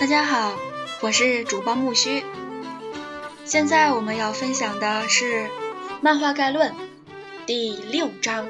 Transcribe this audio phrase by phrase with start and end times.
[0.00, 0.54] 大家好，
[1.02, 2.24] 我是主播木须。
[3.44, 5.44] 现在我们要分享的是
[6.00, 6.72] 《漫画概论》
[7.44, 8.48] 第六章：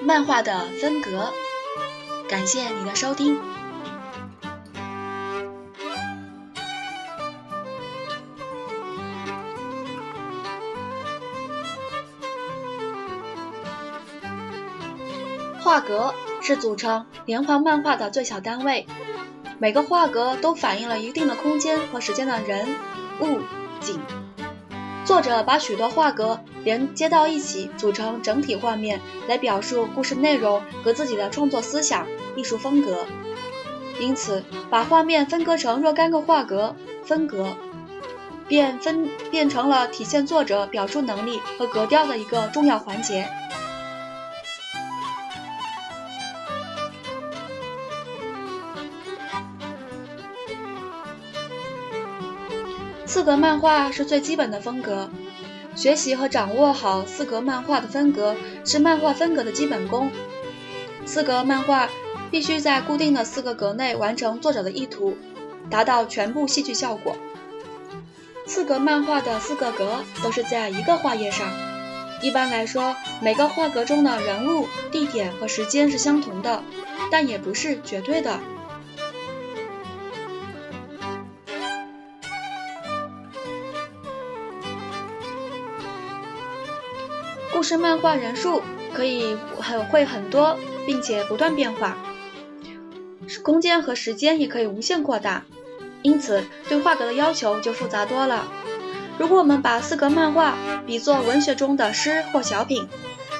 [0.00, 1.32] 漫画的分隔。
[2.28, 3.40] 感谢你的收听。
[15.58, 18.86] 画格是组成连环漫画的最小单位。
[19.58, 22.68] 每个画格都反映了一定的空间和时间的人
[23.20, 23.40] 物
[23.80, 24.00] 景。
[25.04, 32.06] 作者把许多画格连接到一起，组成整体画面，来表述故事内容和自己的创作思想、
[32.36, 33.06] 艺术风格。
[33.98, 37.56] 因此，把画面分割成若干个画格，分隔，
[38.46, 43.26] 便分变成了体现作者表述能力和格调的一个重要环节。
[53.26, 55.10] 格漫画是最基本的风格，
[55.74, 60.12] 学习和掌握好四格漫画的风格是漫画风格的基本功。
[61.04, 61.88] 四格漫画
[62.30, 65.16] 必须在固定的四个格内完成作者的意图，
[65.68, 67.16] 达到全部戏剧效果。
[68.46, 71.48] 四格漫画的四个格都是在一个画页上，
[72.22, 76.62] 一般来说，每个画格中的人物、地点和时间是相同的，
[77.10, 78.38] 但也不是绝对的。
[87.56, 88.62] 故事漫画人数
[88.92, 91.96] 可以很会很多，并且不断变化，
[93.42, 95.42] 空间和时间也可以无限扩大，
[96.02, 98.46] 因此对画格的要求就复杂多了。
[99.16, 100.54] 如果我们把四格漫画
[100.86, 102.86] 比作文学中的诗或小品，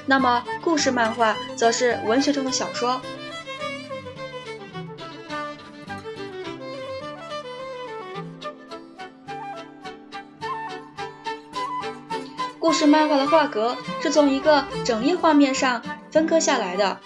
[0.07, 3.03] 那么故事漫画则是文学中的小说。
[12.67, 16.99] 故事漫画的画格是从一个整页画面上分割下来的，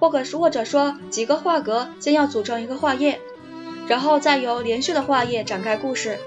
[0.00, 3.20] 或者或者说几个画格先要组成一个画页，
[3.86, 6.18] 然后再由连续的画页展开故事。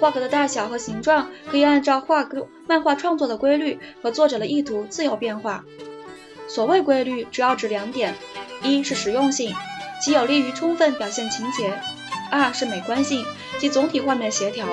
[0.00, 5.66] 画格的大小和形状可以按照画格漫画创作的规律和作者的意图自由变化。
[6.48, 8.14] 所谓规律，主要指两点：
[8.62, 9.54] 一是实用性，
[10.02, 11.70] 其有利于充分表现情节；
[12.30, 13.26] 二是美观性，
[13.58, 14.66] 即总体画面协调。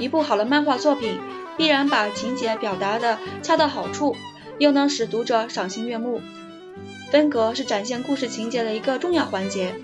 [0.00, 1.16] 一部好的漫画作品。
[1.58, 4.16] 必然把情节表达的恰到好处，
[4.58, 6.22] 又能使读者赏心悦目。
[7.10, 9.74] 分格是展现故事情节的一个重要环节，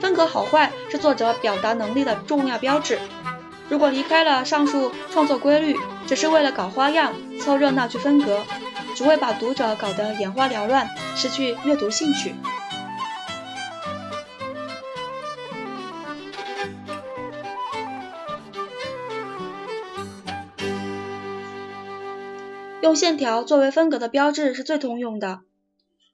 [0.00, 2.98] 分格好坏是作者表达能力的重要标志。
[3.68, 8.42] 如果离开了上述创作规律，只是为了搞花样、凑热闹去分格，
[8.94, 12.34] 只会把读者搞得眼花缭乱，失去阅读兴趣。
[22.80, 25.40] 用线条作为分隔的标志是最通用的。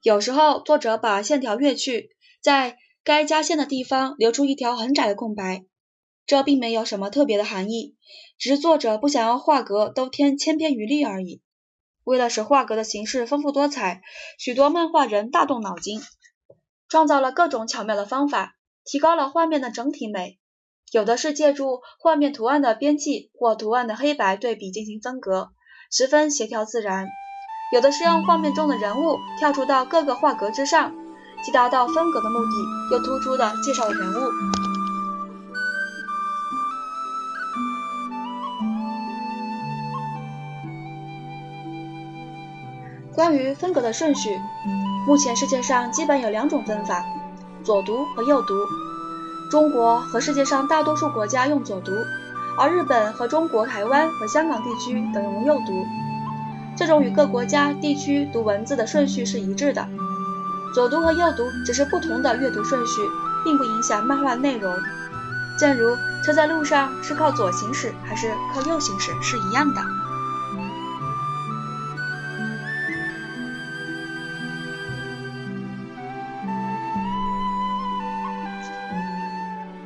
[0.01, 2.09] 有时候作者把线条越去，
[2.41, 5.63] 在该加线的地方留出一条很窄的空白，
[6.25, 7.95] 这并没有什么特别的含义，
[8.39, 11.41] 只是作者不想要画格都添千篇一律而已。
[12.03, 14.01] 为了使画格的形式丰富多彩，
[14.39, 16.01] 许多漫画人大动脑筋，
[16.89, 20.39] 创造了各种巧妙的方法，提高了画面的整体美。
[20.91, 25.51] 有的是借助画面图案的边际或图案的黑白对比进行分隔。
[25.97, 27.07] 十分协调自然，
[27.71, 30.91] 有的是让画面中的人物跳出到各个画格之上，
[31.41, 32.51] 既达到分隔的目的，
[32.91, 34.29] 又突出的介绍了人物。
[43.13, 44.37] 关于分隔的顺序，
[45.07, 47.05] 目前世界上基本有两种分法：
[47.63, 48.53] 左读和右读。
[49.49, 51.93] 中国和世界上大多数国家用左读。
[52.57, 55.85] 而日本和中国台湾和香港地区等用右读，
[56.77, 59.85] 这种与各国家地区读文字的顺序是一致的。
[60.73, 63.01] 左读和右读只是不同的阅读顺序，
[63.43, 64.73] 并不影响漫画内容。
[65.57, 69.81] 正如车在路上是靠左行驶还是靠右行驶是一样的。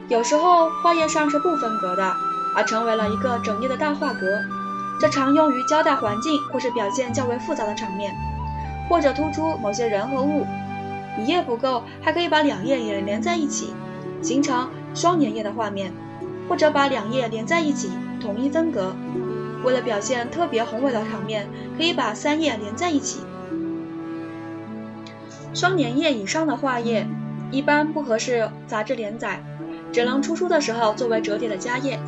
[0.08, 2.29] 有时候画页上是不分格的。
[2.56, 4.40] 而成为了一个整页的大画格，
[5.00, 8.14] 这常用于交代环境或是表现较为复杂的场面，
[8.90, 10.46] 或者突出某些人和物。
[11.18, 13.74] 一页不够，还可以把两页也连在一起，
[14.22, 15.92] 形成双连页的画面，
[16.48, 17.92] 或者把两页连在一起，
[18.22, 18.96] 统一分隔。
[19.64, 21.48] 为了表现特别宏伟的场面，
[21.78, 23.20] 可以把三页连在一起。
[25.54, 27.08] 双连页以上的画页
[27.52, 29.44] 一般不合适杂志连载。
[29.92, 32.00] 只能出书的时候作为折叠的家页。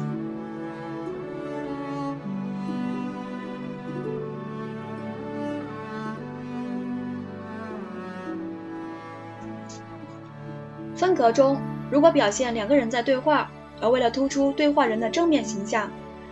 [11.21, 15.87] 格中，如果表现两个人在对话，而为了突出对话人的正面形象，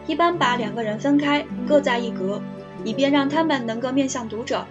[0.07, 2.41] 一般把两个人分开，各在一格，
[2.83, 4.65] 以便让他们能够面向读者。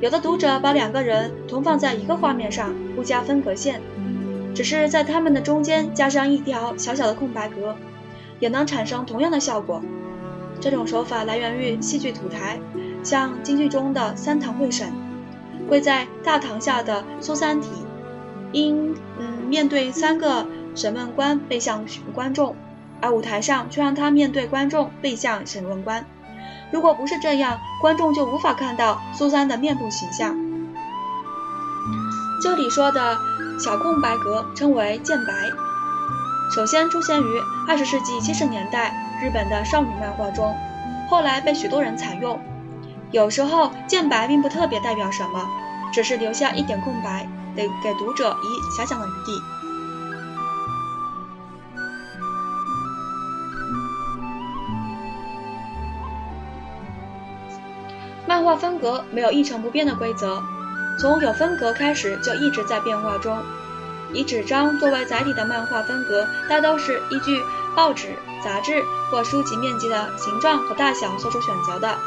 [0.00, 3.80] 有的读者把两个人同放在一个画面上，不加分隔线，
[4.54, 7.74] 只是在他们的中间加上一条小小的空白格，
[8.38, 9.82] 也能产生同样的效果。
[10.60, 12.60] 这种手法来源于戏剧土台，
[13.02, 14.92] 像京剧中的三堂会审，
[15.68, 17.83] 跪在大堂下的苏三体。
[18.54, 21.84] 因嗯面对三个审问官背向
[22.14, 22.56] 观众，
[23.00, 26.06] 而舞台上却让他面对观众背向审问官。
[26.70, 30.36] 如果不是这样，观众就无法看到苏三的面部形象。
[32.42, 33.18] 这里说的
[33.58, 35.32] 小空白格称为渐白，
[36.54, 37.24] 首先出现于
[37.68, 40.54] 二十世纪七十年代日本的少女漫画中，
[41.08, 42.40] 后来被许多人采用。
[43.10, 45.48] 有时候渐白并不特别代表什么，
[45.92, 47.28] 只是留下一点空白。
[47.56, 49.42] 得给读者以遐想的余地。
[58.26, 60.42] 漫画分格没有一成不变的规则，
[60.98, 63.38] 从有分格开始就一直在变化中。
[64.12, 67.42] 以纸张作为载体的漫画分格，大都是依据
[67.76, 71.98] 报纸、杂志或书籍面积的形状和大小做出选择的。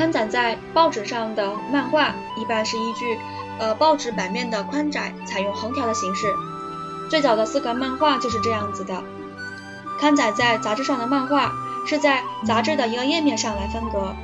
[0.00, 3.18] 刊载在报纸上的漫画一般是依据，
[3.58, 6.34] 呃，报纸版面的宽窄，采用横条的形式。
[7.10, 9.02] 最早的四格漫画就是这样子的。
[10.00, 11.52] 刊载在杂志上的漫画
[11.86, 14.14] 是在杂志的一个页面上来分格。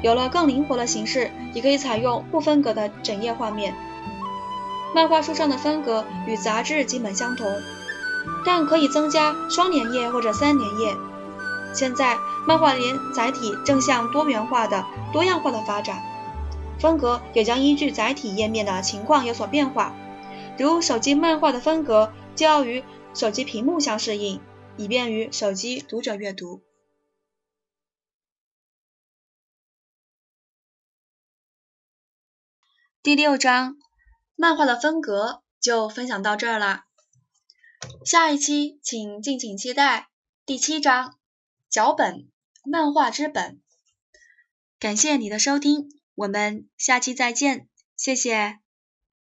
[0.00, 3.74] 有了更灵活的形式，也可以采用不分格的整页画面。
[4.94, 7.52] 漫画书上的分格与杂志基本相同，
[8.44, 10.94] 但可以增加双连页或者三连页。
[11.76, 16.02] 现在，漫画连载体正向多元化的、多样化的发展，
[16.80, 19.94] 风格也将依据载体页面的情况有所变化。
[20.58, 22.82] 如手机漫画的风格就要与
[23.12, 24.40] 手机屏幕相适应，
[24.78, 26.62] 以便于手机读者阅读。
[33.02, 33.76] 第六章，
[34.34, 36.84] 漫画的风格就分享到这儿了。
[38.04, 40.08] 下一期请敬请期待
[40.46, 41.18] 第七章。
[41.68, 42.28] 脚本，
[42.64, 43.60] 漫画之本。
[44.78, 48.58] 感谢你的收听，我们下期再见，谢谢。